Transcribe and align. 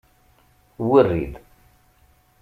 Werri-d. 0.87 1.33